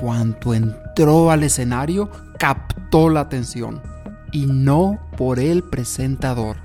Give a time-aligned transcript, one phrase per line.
[0.00, 3.82] cuanto entró al escenario captó la atención
[4.32, 6.56] y no por el presentador.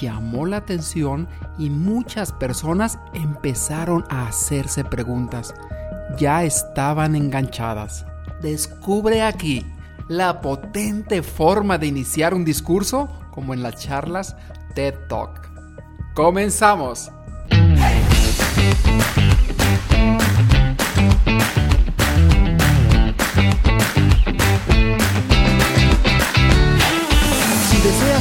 [0.00, 1.26] Llamó la atención
[1.58, 5.54] y muchas personas empezaron a hacerse preguntas.
[6.18, 8.06] Ya estaban enganchadas.
[8.42, 9.66] Descubre aquí
[10.08, 14.36] la potente forma de iniciar un discurso como en las charlas
[14.74, 15.50] TED Talk.
[16.14, 17.10] ¡Comenzamos!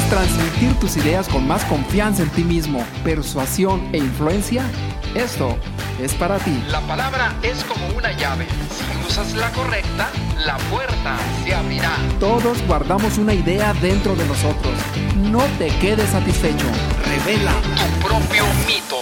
[0.10, 4.64] Transmitir tus ideas con más confianza en ti mismo, persuasión e influencia,
[5.14, 5.58] esto
[6.02, 6.64] es para ti.
[6.70, 8.46] La palabra es como una llave.
[8.70, 10.10] Si usas la correcta,
[10.46, 11.96] la puerta se abrirá.
[12.20, 14.74] Todos guardamos una idea dentro de nosotros.
[15.18, 16.66] No te quedes satisfecho.
[17.06, 18.98] Revela tu propio mito.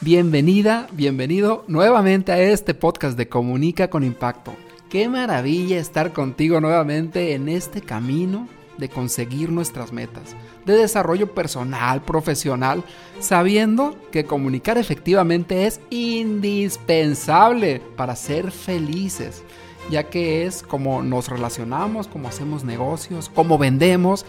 [0.00, 4.54] Bienvenida, bienvenido nuevamente a este podcast de Comunica con Impacto.
[4.88, 12.00] Qué maravilla estar contigo nuevamente en este camino de conseguir nuestras metas, de desarrollo personal,
[12.00, 12.82] profesional,
[13.20, 19.42] sabiendo que comunicar efectivamente es indispensable para ser felices,
[19.90, 24.24] ya que es como nos relacionamos, como hacemos negocios, como vendemos.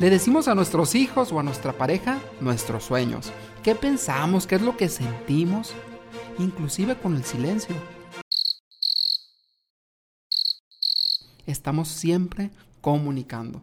[0.00, 3.30] Le decimos a nuestros hijos o a nuestra pareja nuestros sueños,
[3.62, 5.72] qué pensamos, qué es lo que sentimos,
[6.40, 7.76] inclusive con el silencio.
[11.50, 13.60] Estamos siempre comunicando.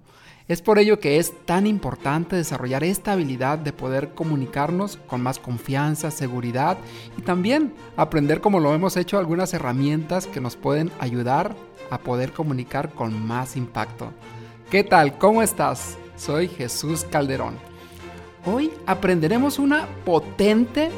[0.47, 5.39] Es por ello que es tan importante desarrollar esta habilidad de poder comunicarnos con más
[5.39, 6.77] confianza, seguridad
[7.17, 11.53] y también aprender como lo hemos hecho algunas herramientas que nos pueden ayudar
[11.89, 14.13] a poder comunicar con más impacto.
[14.69, 15.17] ¿Qué tal?
[15.17, 15.97] ¿Cómo estás?
[16.15, 17.55] Soy Jesús Calderón.
[18.45, 20.91] Hoy aprenderemos una potente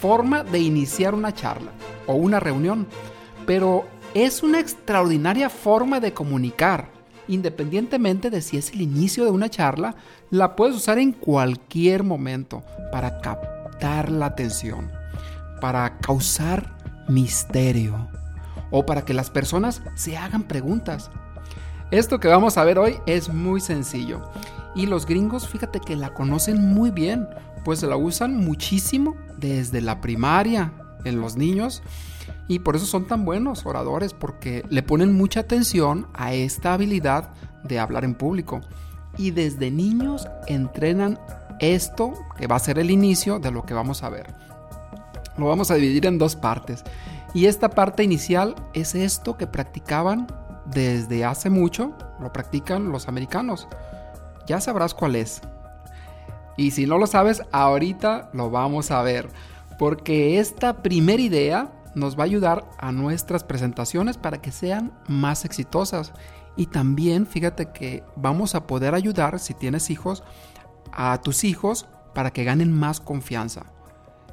[0.00, 1.72] forma de iniciar una charla
[2.06, 2.86] o una reunión,
[3.44, 6.94] pero es una extraordinaria forma de comunicar
[7.28, 9.96] independientemente de si es el inicio de una charla,
[10.30, 14.90] la puedes usar en cualquier momento para captar la atención,
[15.60, 16.76] para causar
[17.08, 18.08] misterio
[18.70, 21.10] o para que las personas se hagan preguntas.
[21.90, 24.22] Esto que vamos a ver hoy es muy sencillo
[24.74, 27.28] y los gringos fíjate que la conocen muy bien,
[27.64, 30.72] pues la usan muchísimo desde la primaria
[31.04, 31.82] en los niños
[32.48, 37.30] y por eso son tan buenos oradores, porque le ponen mucha atención a esta habilidad
[37.62, 38.60] de hablar en público.
[39.16, 41.18] Y desde niños entrenan
[41.60, 44.34] esto, que va a ser el inicio de lo que vamos a ver.
[45.36, 46.84] Lo vamos a dividir en dos partes.
[47.32, 50.26] Y esta parte inicial es esto que practicaban
[50.66, 53.68] desde hace mucho, lo practican los americanos.
[54.46, 55.40] Ya sabrás cuál es.
[56.56, 59.28] Y si no lo sabes, ahorita lo vamos a ver.
[59.78, 65.44] Porque esta primera idea nos va a ayudar a nuestras presentaciones para que sean más
[65.44, 66.12] exitosas.
[66.56, 70.22] Y también fíjate que vamos a poder ayudar, si tienes hijos,
[70.92, 73.66] a tus hijos para que ganen más confianza.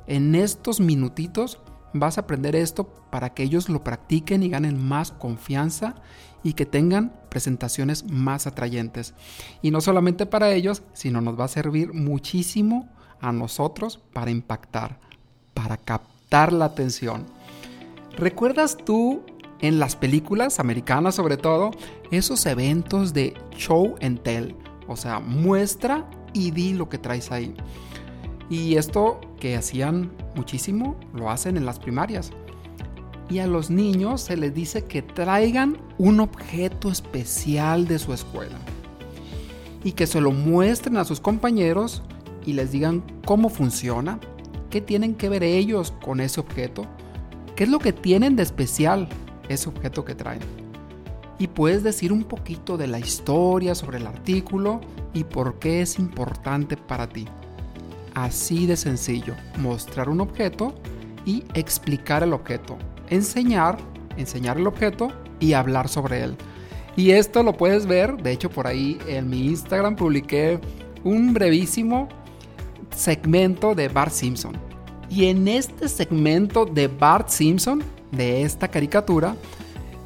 [0.08, 1.60] En estos minutitos
[1.94, 5.96] vas a aprender esto para que ellos lo practiquen y ganen más confianza
[6.44, 9.14] y que tengan presentaciones más atrayentes.
[9.62, 12.90] Y no solamente para ellos, sino nos va a servir muchísimo
[13.20, 14.98] a nosotros para impactar,
[15.54, 17.26] para captar la atención.
[18.18, 19.22] ¿Recuerdas tú
[19.62, 21.72] en las películas americanas sobre todo
[22.12, 24.56] esos eventos de show and tell?
[24.88, 27.54] O sea, muestra y di lo que traes ahí.
[28.50, 32.32] Y esto que hacían muchísimo, lo hacen en las primarias.
[33.30, 38.58] Y a los niños se les dice que traigan un objeto especial de su escuela.
[39.86, 42.04] Y que se lo muestren a sus compañeros
[42.46, 44.20] y les digan cómo funciona,
[44.70, 46.86] qué tienen que ver ellos con ese objeto
[47.62, 49.08] ¿Qué es lo que tienen de especial
[49.48, 50.40] ese objeto que traen?
[51.38, 54.82] Y puedes decir un poquito de la historia sobre el artículo
[55.14, 57.28] y por qué es importante para ti.
[58.16, 60.74] Así de sencillo, mostrar un objeto
[61.24, 62.80] y explicar el objeto.
[63.12, 63.78] Enseñar,
[64.18, 66.38] enseñar el objeto y hablar sobre él.
[66.96, 70.60] Y esto lo puedes ver, de hecho por ahí en mi Instagram publiqué
[71.04, 72.10] un brevísimo
[72.90, 74.71] segmento de Bart Simpson
[75.12, 79.36] y en este segmento de Bart Simpson, de esta caricatura,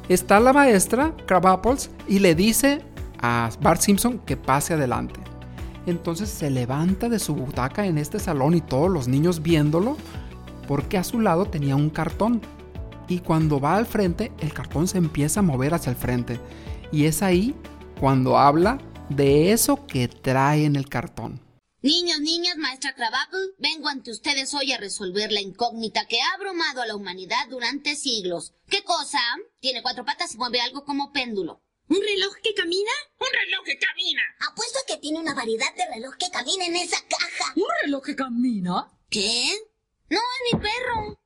[0.08, 2.82] está la maestra Apples y le dice
[3.20, 5.20] a Bart Simpson que pase adelante.
[5.86, 9.96] Entonces se levanta de su butaca en este salón y todos los niños viéndolo
[10.66, 12.40] porque a su lado tenía un cartón.
[13.06, 16.40] Y cuando va al frente, el cartón se empieza a mover hacia el frente.
[16.90, 17.54] Y es ahí
[18.00, 21.45] cuando habla de eso que trae en el cartón.
[21.82, 26.80] Niños, niñas, maestra Crabapple, vengo ante ustedes hoy a resolver la incógnita que ha abrumado
[26.80, 28.54] a la humanidad durante siglos.
[28.68, 29.20] ¿Qué cosa?
[29.60, 31.62] Tiene cuatro patas y mueve algo como péndulo.
[31.88, 32.90] ¿Un reloj que camina?
[33.20, 34.22] ¡Un reloj que camina!
[34.50, 37.52] Apuesto que tiene una variedad de reloj que camina en esa caja.
[37.54, 38.90] ¿Un reloj que camina?
[39.10, 39.46] ¿Qué?
[40.08, 41.20] No, es mi perro.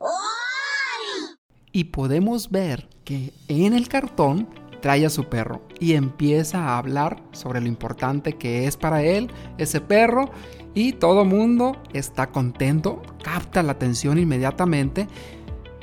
[0.00, 1.36] ¡Ay!
[1.72, 4.48] Y podemos ver que en el cartón
[4.80, 9.30] trae a su perro y empieza a hablar sobre lo importante que es para él
[9.58, 10.30] ese perro
[10.74, 15.08] y todo mundo está contento, capta la atención inmediatamente.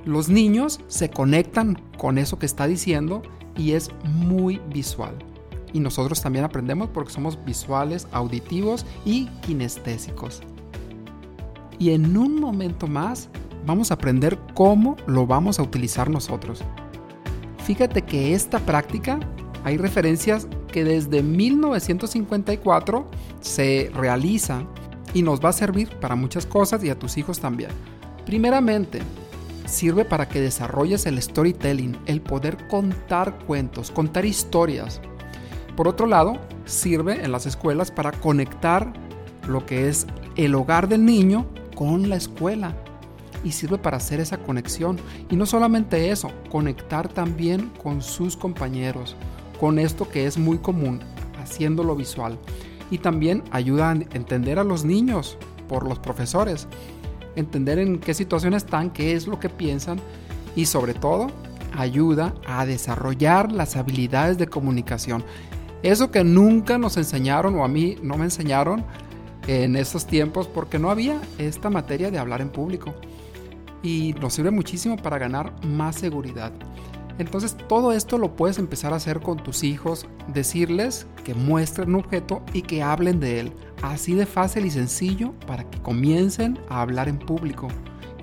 [0.06, 3.22] Los niños se conectan con eso que está diciendo
[3.58, 5.14] y es muy visual.
[5.74, 10.42] Y nosotros también aprendemos porque somos visuales, auditivos y kinestésicos.
[11.80, 13.30] Y en un momento más
[13.66, 16.64] vamos a aprender cómo lo vamos a utilizar nosotros.
[17.68, 19.20] Fíjate que esta práctica
[19.66, 23.12] hay referencias que desde 1954
[23.42, 24.64] se realiza
[25.14, 27.72] y nos va a servir para muchas cosas y a tus hijos también.
[28.26, 29.02] Primeramente,
[29.66, 35.02] sirve para que desarrolles el storytelling, el poder contar cuentos, contar historias.
[35.76, 38.94] Por otro lado, sirve en las escuelas para conectar
[39.46, 42.78] lo que es el hogar del niño con la escuela.
[43.44, 44.98] Y sirve para hacer esa conexión.
[45.30, 49.16] Y no solamente eso, conectar también con sus compañeros,
[49.60, 51.00] con esto que es muy común,
[51.42, 52.38] haciéndolo visual.
[52.90, 55.38] Y también ayuda a entender a los niños
[55.68, 56.68] por los profesores
[57.38, 60.00] entender en qué situación están, qué es lo que piensan
[60.56, 61.28] y sobre todo
[61.78, 65.24] ayuda a desarrollar las habilidades de comunicación.
[65.84, 68.84] Eso que nunca nos enseñaron o a mí no me enseñaron
[69.48, 72.96] en estos tiempos porque no había esta materia de hablar en público.
[73.84, 76.52] Y nos sirve muchísimo para ganar más seguridad.
[77.20, 81.96] Entonces todo esto lo puedes empezar a hacer con tus hijos, decirles que muestren un
[81.96, 83.54] objeto y que hablen de él.
[83.82, 87.68] Así de fácil y sencillo para que comiencen a hablar en público.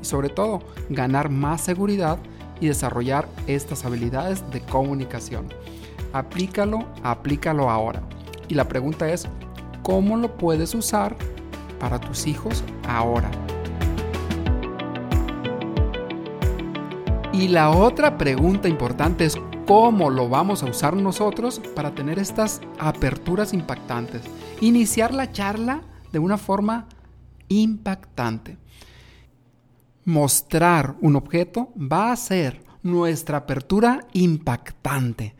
[0.00, 0.60] Y sobre todo,
[0.90, 2.18] ganar más seguridad
[2.60, 5.48] y desarrollar estas habilidades de comunicación.
[6.12, 8.00] Aplícalo, aplícalo ahora.
[8.48, 9.26] Y la pregunta es,
[9.82, 11.16] ¿cómo lo puedes usar
[11.80, 13.30] para tus hijos ahora?
[17.34, 19.36] Y la otra pregunta importante es
[19.66, 24.22] cómo lo vamos a usar nosotros para tener estas aperturas impactantes.
[24.60, 25.82] Iniciar la charla
[26.12, 26.86] de una forma
[27.48, 28.56] impactante.
[30.04, 35.34] Mostrar un objeto va a ser nuestra apertura impactante.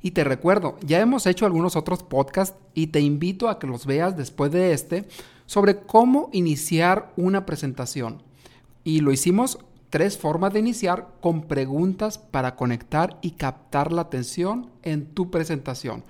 [0.00, 3.84] Y te recuerdo, ya hemos hecho algunos otros podcasts y te invito a que los
[3.84, 5.06] veas después de este
[5.44, 8.22] sobre cómo iniciar una presentación.
[8.82, 9.58] Y lo hicimos
[9.94, 16.02] tres formas de iniciar con preguntas para conectar y captar la atención en tu presentación.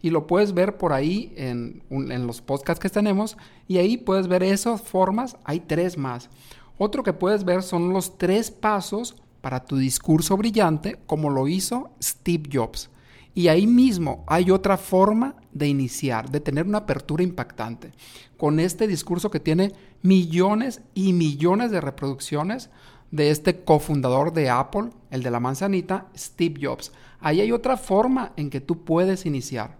[0.00, 3.36] Y lo puedes ver por ahí en, en, los podcasts que tenemos
[3.66, 5.38] y ahí puedes ver esas formas.
[5.42, 6.30] Hay tres más.
[6.78, 11.90] Otro que puedes ver son los tres pasos para tu discurso brillante como lo hizo
[12.00, 12.90] Steve Jobs.
[13.34, 17.90] Y ahí mismo hay otra forma de iniciar, de tener una apertura impactante.
[18.36, 22.70] Con este discurso que tiene millones y millones de reproducciones,
[23.12, 26.92] de este cofundador de Apple, el de la manzanita, Steve Jobs.
[27.20, 29.78] Ahí hay otra forma en que tú puedes iniciar.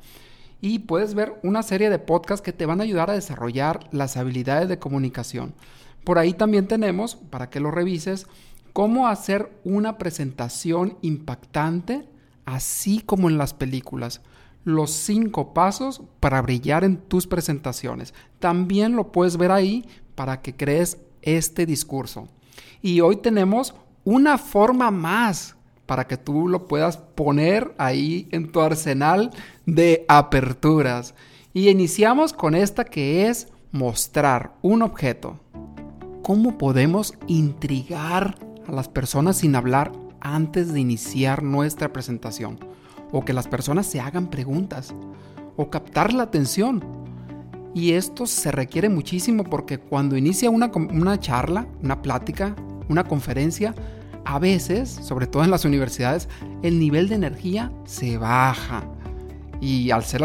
[0.60, 4.16] Y puedes ver una serie de podcasts que te van a ayudar a desarrollar las
[4.16, 5.54] habilidades de comunicación.
[6.04, 8.26] Por ahí también tenemos, para que lo revises,
[8.72, 12.08] cómo hacer una presentación impactante,
[12.44, 14.20] así como en las películas.
[14.64, 18.14] Los cinco pasos para brillar en tus presentaciones.
[18.38, 22.28] También lo puedes ver ahí para que crees este discurso.
[22.82, 23.74] Y hoy tenemos
[24.04, 25.54] una forma más
[25.86, 29.30] para que tú lo puedas poner ahí en tu arsenal
[29.66, 31.14] de aperturas.
[31.54, 35.38] Y iniciamos con esta que es mostrar un objeto.
[36.22, 38.36] ¿Cómo podemos intrigar
[38.66, 42.58] a las personas sin hablar antes de iniciar nuestra presentación?
[43.12, 44.92] O que las personas se hagan preguntas.
[45.56, 46.82] O captar la atención.
[47.74, 52.54] Y esto se requiere muchísimo porque cuando inicia una, una charla, una plática,
[52.88, 53.74] una conferencia,
[54.24, 56.28] a veces, sobre todo en las universidades,
[56.62, 58.84] el nivel de energía se baja.
[59.60, 60.22] Y al ser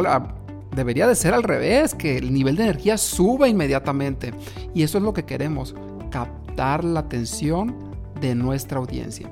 [0.75, 4.33] debería de ser al revés, que el nivel de energía suba inmediatamente.
[4.73, 5.75] Y eso es lo que queremos,
[6.11, 7.75] captar la atención
[8.21, 9.29] de nuestra audiencia.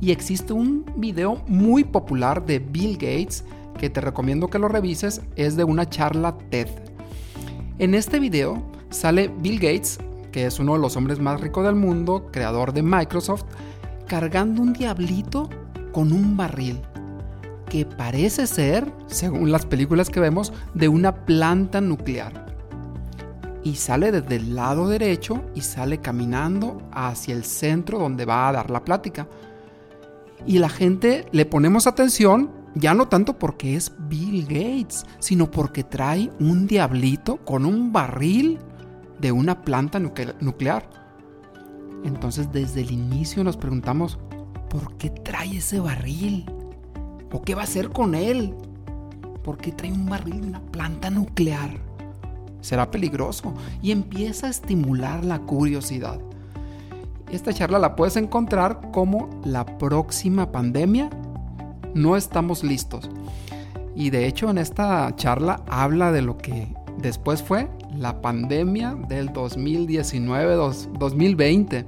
[0.00, 3.44] Y existe un video muy popular de Bill Gates
[3.78, 6.68] que te recomiendo que lo revises, es de una charla TED.
[7.78, 9.98] En este video sale Bill Gates
[10.34, 13.44] que es uno de los hombres más ricos del mundo, creador de Microsoft,
[14.08, 15.48] cargando un diablito
[15.92, 16.80] con un barril
[17.70, 22.46] que parece ser, según las películas que vemos, de una planta nuclear.
[23.62, 28.52] y sale desde el lado derecho y sale caminando hacia el centro donde va a
[28.52, 29.28] dar la plática.
[30.44, 35.84] Y la gente le ponemos atención ya no tanto porque es Bill Gates, sino porque
[35.84, 38.58] trae un diablito con un barril
[39.24, 40.86] de una planta nuclear.
[42.04, 44.18] Entonces desde el inicio nos preguntamos,
[44.68, 46.44] ¿por qué trae ese barril?
[47.32, 48.54] ¿O qué va a hacer con él?
[49.42, 51.70] ¿Por qué trae un barril de una planta nuclear?
[52.60, 56.20] Será peligroso y empieza a estimular la curiosidad.
[57.32, 61.08] Esta charla la puedes encontrar como la próxima pandemia
[61.94, 63.08] no estamos listos.
[63.96, 69.32] Y de hecho en esta charla habla de lo que después fue la pandemia del
[69.32, 71.86] 2019-2020.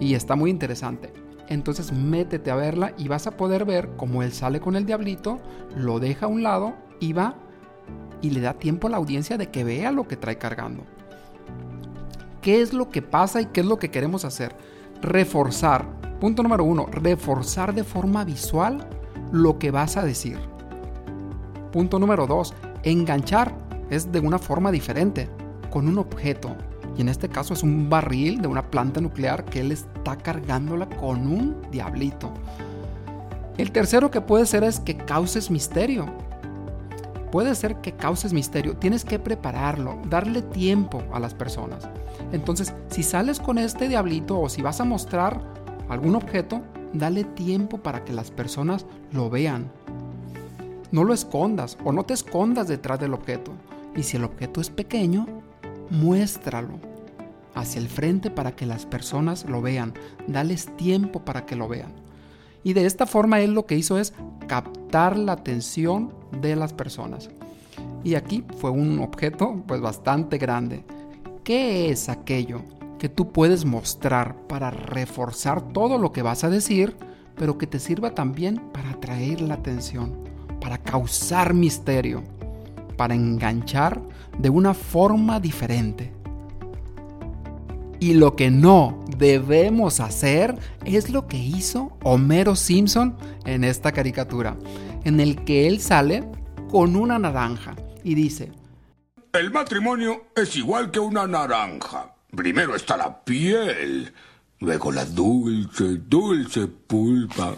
[0.00, 1.12] Y está muy interesante.
[1.48, 5.38] Entonces métete a verla y vas a poder ver cómo él sale con el diablito,
[5.76, 7.36] lo deja a un lado y va
[8.20, 10.84] y le da tiempo a la audiencia de que vea lo que trae cargando.
[12.42, 14.56] ¿Qué es lo que pasa y qué es lo que queremos hacer?
[15.02, 15.86] Reforzar.
[16.20, 18.88] Punto número uno, reforzar de forma visual
[19.32, 20.38] lo que vas a decir.
[21.72, 22.54] Punto número 2.
[22.84, 25.28] Enganchar es de una forma diferente,
[25.70, 26.56] con un objeto.
[26.96, 30.88] Y en este caso es un barril de una planta nuclear que él está cargándola
[30.88, 32.32] con un diablito.
[33.58, 36.06] El tercero que puede ser es que causes misterio.
[37.30, 38.76] Puede ser que causes misterio.
[38.76, 41.88] Tienes que prepararlo, darle tiempo a las personas.
[42.32, 45.40] Entonces, si sales con este diablito o si vas a mostrar
[45.88, 46.62] algún objeto,
[46.92, 49.70] dale tiempo para que las personas lo vean.
[50.90, 53.52] No lo escondas o no te escondas detrás del objeto.
[53.96, 55.26] Y si el objeto es pequeño,
[55.90, 56.78] muéstralo
[57.54, 59.94] hacia el frente para que las personas lo vean.
[60.26, 61.92] Dales tiempo para que lo vean.
[62.62, 64.12] Y de esta forma él lo que hizo es
[64.46, 67.30] captar la atención de las personas.
[68.04, 70.84] Y aquí fue un objeto pues bastante grande.
[71.44, 72.62] ¿Qué es aquello?
[72.98, 76.96] que tú puedes mostrar para reforzar todo lo que vas a decir,
[77.36, 80.14] pero que te sirva también para atraer la atención,
[80.60, 82.22] para causar misterio,
[82.96, 84.00] para enganchar
[84.38, 86.12] de una forma diferente.
[87.98, 94.56] Y lo que no debemos hacer es lo que hizo Homero Simpson en esta caricatura,
[95.04, 96.28] en el que él sale
[96.70, 97.74] con una naranja
[98.04, 98.52] y dice,
[99.32, 102.14] El matrimonio es igual que una naranja.
[102.34, 104.12] Primero está la piel,
[104.60, 107.54] luego la dulce, dulce pulpa.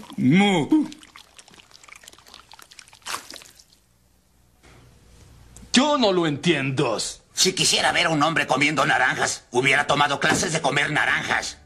[5.98, 6.96] Yo no lo entiendo.
[7.32, 11.58] Si quisiera ver a un hombre comiendo naranjas, hubiera tomado clases de comer naranjas.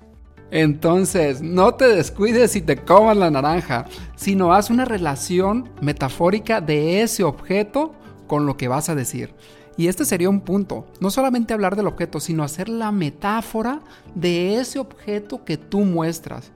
[0.50, 3.84] Entonces, no te descuides si te comas la naranja,
[4.16, 7.94] sino haz una relación metafórica de ese objeto
[8.26, 9.34] con lo que vas a decir.
[9.76, 13.80] Y este sería un punto, no solamente hablar del objeto, sino hacer la metáfora
[14.14, 16.52] de ese objeto que tú muestras.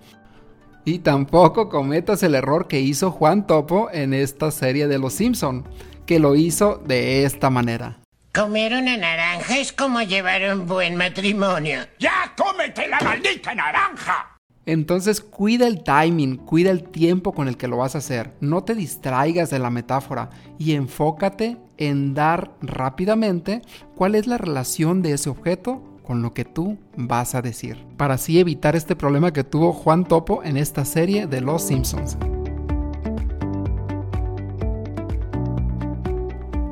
[0.87, 5.65] Y tampoco cometas el error que hizo Juan Topo en esta serie de Los Simpson,
[6.07, 7.99] que lo hizo de esta manera.
[8.35, 11.81] Comer una naranja es como llevar un buen matrimonio.
[11.99, 14.37] ¡Ya cómete la maldita naranja!
[14.67, 18.33] Entonces cuida el timing, cuida el tiempo con el que lo vas a hacer.
[18.41, 23.63] No te distraigas de la metáfora y enfócate en dar rápidamente
[23.95, 27.85] cuál es la relación de ese objeto con lo que tú vas a decir.
[27.97, 32.19] Para así evitar este problema que tuvo Juan Topo en esta serie de Los Simpsons.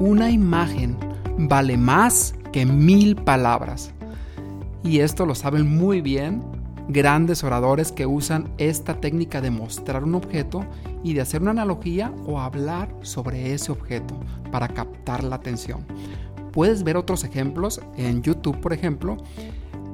[0.00, 0.96] Una imagen
[1.38, 3.92] vale más que mil palabras.
[4.82, 6.42] Y esto lo saben muy bien
[6.88, 10.66] grandes oradores que usan esta técnica de mostrar un objeto
[11.04, 14.18] y de hacer una analogía o hablar sobre ese objeto
[14.50, 15.86] para captar la atención.
[16.52, 19.16] Puedes ver otros ejemplos en YouTube, por ejemplo,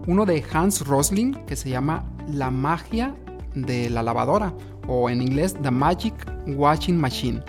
[0.07, 3.15] uno de Hans Rosling que se llama La magia
[3.55, 4.55] de la lavadora
[4.89, 6.15] o en inglés The Magic
[6.47, 7.43] Washing Machine.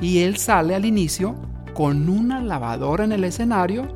[0.00, 1.34] Y él sale al inicio
[1.80, 3.88] con una lavadora en el escenario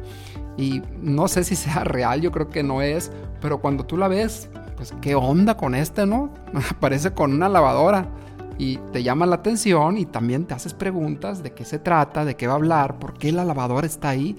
[0.56, 3.12] y no sé si sea real, yo creo que no es,
[3.42, 6.32] pero cuando tú la ves pues qué onda con este, ¿no?
[6.70, 8.08] Aparece con una lavadora
[8.56, 12.36] y te llama la atención y también te haces preguntas de qué se trata, de
[12.36, 14.34] qué va a hablar, por qué la lavadora está ahí.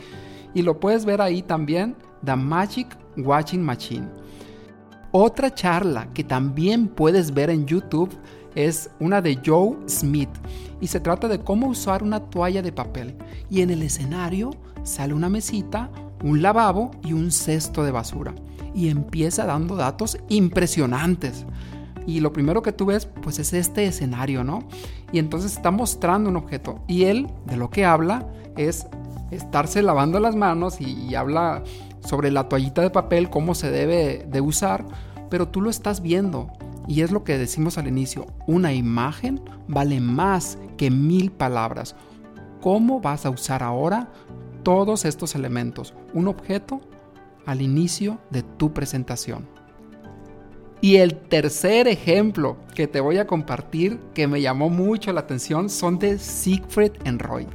[0.56, 4.08] Y lo puedes ver ahí también, The Magic Watching Machine.
[5.12, 8.10] Otra charla que también puedes ver en YouTube
[8.56, 10.30] es una de Joe Smith
[10.82, 13.16] y se trata de cómo usar una toalla de papel.
[13.50, 14.52] Y en el escenario
[14.84, 15.92] sale una mesita,
[16.24, 18.34] un lavabo y un cesto de basura
[18.74, 21.46] y empieza dando datos impresionantes.
[22.06, 24.68] Y lo primero que tú ves, pues es este escenario, ¿no?
[25.12, 26.80] Y entonces está mostrando un objeto.
[26.88, 28.86] Y él, de lo que habla, es
[29.32, 31.64] estarse lavando las manos y, y habla
[32.02, 34.86] sobre la toallita de papel, cómo se debe de usar,
[35.30, 36.52] pero tú lo estás viendo.
[36.88, 41.96] Y es lo que decimos al inicio, una imagen vale más que mil palabras.
[42.62, 44.12] ¿Cómo vas a usar ahora
[44.64, 45.94] todos estos elementos?
[46.14, 46.82] Un objeto
[47.46, 49.48] al inicio de tu presentación.
[50.82, 55.70] Y el tercer ejemplo que te voy a compartir que me llamó mucho la atención
[55.70, 57.48] son de Siegfried and Roy,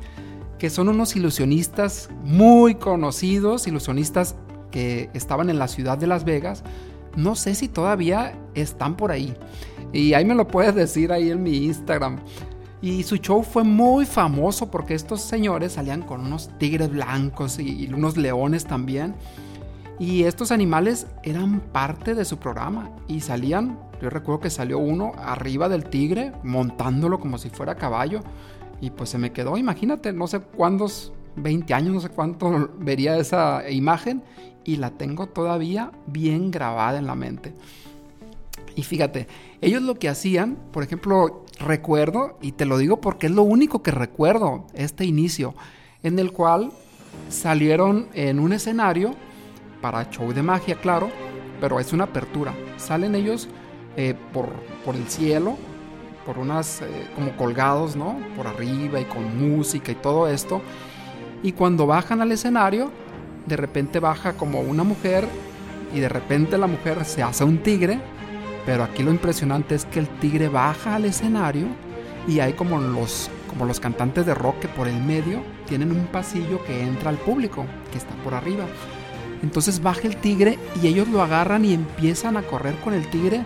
[0.58, 4.34] que son unos ilusionistas muy conocidos, ilusionistas
[4.70, 6.64] que estaban en la ciudad de Las Vegas.
[7.16, 9.34] No sé si todavía están por ahí.
[9.92, 12.20] Y ahí me lo puedes decir ahí en mi Instagram.
[12.82, 17.88] Y su show fue muy famoso porque estos señores salían con unos tigres blancos y,
[17.92, 19.14] unos leones también.
[19.98, 25.12] Y estos animales eran parte de su programa y salían, yo recuerdo que salió uno
[25.18, 28.22] arriba del tigre montándolo como si fuera caballo
[28.80, 33.16] y pues se me quedó, imagínate, no sé cuántos, 20 años, no sé cuánto vería
[33.18, 34.22] esa imagen
[34.64, 37.54] y la tengo todavía bien grabada en la mente.
[38.76, 39.26] Y fíjate,
[39.60, 43.82] ellos lo que hacían, por ejemplo, recuerdo, y te lo digo porque es lo único
[43.82, 45.54] que recuerdo, este inicio,
[46.02, 46.70] en el cual
[47.28, 49.14] salieron en un escenario,
[49.80, 51.10] para show de magia, claro,
[51.60, 52.54] pero es una apertura.
[52.76, 53.48] Salen ellos
[53.96, 54.48] eh, por,
[54.84, 55.56] por, el cielo,
[56.24, 58.18] por unas eh, como colgados, ¿no?
[58.36, 60.60] Por arriba y con música y todo esto.
[61.42, 62.90] Y cuando bajan al escenario,
[63.46, 65.26] de repente baja como una mujer
[65.94, 68.00] y de repente la mujer se hace un tigre.
[68.66, 71.66] Pero aquí lo impresionante es que el tigre baja al escenario
[72.28, 76.06] y hay como los, como los cantantes de rock que por el medio tienen un
[76.06, 78.66] pasillo que entra al público, que está por arriba.
[79.42, 83.42] Entonces baja el tigre y ellos lo agarran y empiezan a correr con el tigre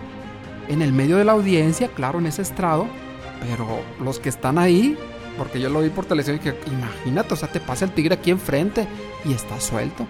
[0.67, 2.87] en el medio de la audiencia, claro, en ese estrado,
[3.39, 3.65] pero
[4.03, 4.97] los que están ahí,
[5.37, 8.15] porque yo lo vi por televisión y dije, imagínate, o sea, te pasa el tigre
[8.15, 8.87] aquí enfrente
[9.23, 10.05] y está suelto.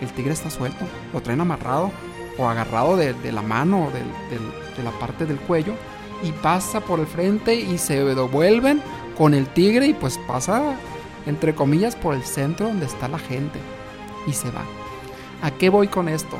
[0.00, 1.90] El tigre está suelto, lo traen amarrado
[2.38, 4.00] o agarrado de, la mano, de,
[4.36, 4.42] de,
[4.76, 5.74] de la parte del cuello,
[6.22, 8.82] y pasa por el frente y se devuelven
[9.16, 10.76] con el tigre y pues pasa,
[11.26, 13.58] entre comillas, por el centro donde está la gente
[14.26, 14.62] y se va.
[15.42, 16.38] ¿A qué voy con esto?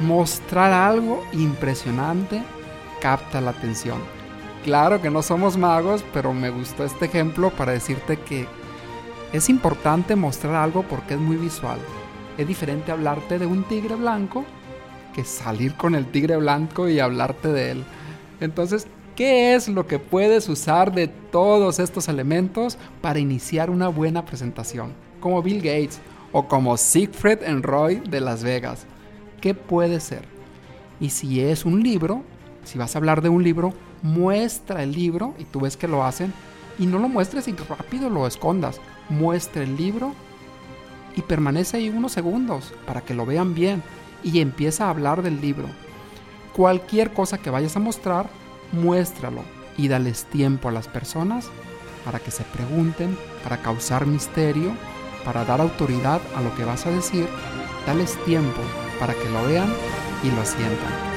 [0.00, 2.42] Mostrar algo impresionante
[3.00, 3.98] capta la atención.
[4.64, 8.46] Claro que no somos magos, pero me gustó este ejemplo para decirte que
[9.34, 11.78] es importante mostrar algo porque es muy visual.
[12.38, 14.42] Es diferente hablarte de un tigre blanco
[15.14, 17.84] que salir con el tigre blanco y hablarte de él.
[18.40, 24.24] Entonces, ¿qué es lo que puedes usar de todos estos elementos para iniciar una buena
[24.24, 24.94] presentación?
[25.20, 26.00] Como Bill Gates
[26.32, 28.86] o como Siegfried and Roy de Las Vegas.
[29.42, 30.24] ¿Qué puede ser?
[31.00, 32.22] Y si es un libro,
[32.64, 33.74] si vas a hablar de un libro,
[34.04, 36.32] muestra el libro y tú ves que lo hacen
[36.78, 38.80] y no lo muestres y rápido lo escondas.
[39.08, 40.14] Muestra el libro
[41.16, 43.82] y permanece ahí unos segundos para que lo vean bien
[44.22, 45.66] y empieza a hablar del libro.
[46.54, 48.28] Cualquier cosa que vayas a mostrar,
[48.70, 49.42] muéstralo
[49.76, 51.48] y dales tiempo a las personas
[52.04, 54.72] para que se pregunten, para causar misterio
[55.24, 57.26] para dar autoridad a lo que vas a decir,
[57.86, 58.60] dales tiempo
[59.00, 59.72] para que lo vean
[60.22, 61.13] y lo sientan.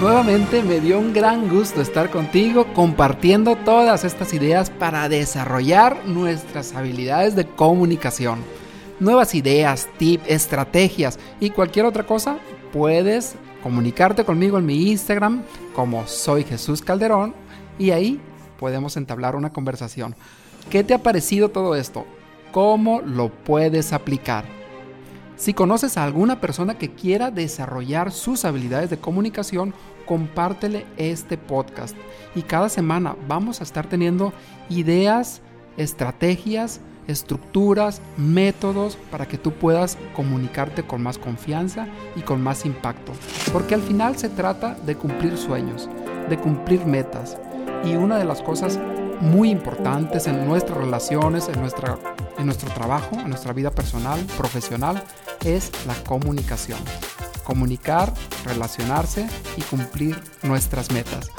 [0.00, 6.72] Nuevamente me dio un gran gusto estar contigo compartiendo todas estas ideas para desarrollar nuestras
[6.76, 8.38] habilidades de comunicación.
[9.00, 12.38] Nuevas ideas, tips, estrategias y cualquier otra cosa,
[12.72, 15.42] puedes comunicarte conmigo en mi Instagram
[15.74, 17.34] como soy Jesús Calderón
[17.76, 18.20] y ahí
[18.60, 20.14] podemos entablar una conversación.
[20.70, 22.06] ¿Qué te ha parecido todo esto?
[22.52, 24.57] ¿Cómo lo puedes aplicar?
[25.38, 29.72] Si conoces a alguna persona que quiera desarrollar sus habilidades de comunicación,
[30.04, 31.96] compártele este podcast.
[32.34, 34.32] Y cada semana vamos a estar teniendo
[34.68, 35.40] ideas,
[35.76, 43.12] estrategias, estructuras, métodos para que tú puedas comunicarte con más confianza y con más impacto.
[43.52, 45.88] Porque al final se trata de cumplir sueños,
[46.28, 47.38] de cumplir metas,
[47.84, 48.80] y una de las cosas
[49.20, 51.96] muy importantes en nuestras relaciones, en, nuestra,
[52.38, 55.02] en nuestro trabajo, en nuestra vida personal, profesional,
[55.44, 56.78] es la comunicación.
[57.44, 58.12] Comunicar,
[58.44, 61.30] relacionarse y cumplir nuestras metas.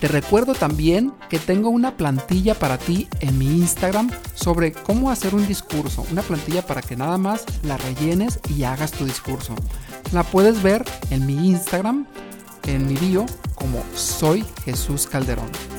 [0.00, 5.34] Te recuerdo también que tengo una plantilla para ti en mi Instagram sobre cómo hacer
[5.34, 6.04] un discurso.
[6.12, 9.54] Una plantilla para que nada más la rellenes y hagas tu discurso.
[10.12, 12.06] La puedes ver en mi Instagram
[12.66, 15.75] en mi bio como Soy Jesús Calderón.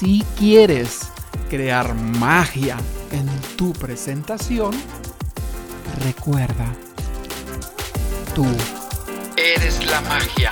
[0.00, 1.10] Si quieres
[1.50, 2.78] crear magia
[3.12, 4.70] en tu presentación,
[6.02, 6.74] recuerda,
[8.34, 8.46] tú
[9.36, 10.50] eres la magia.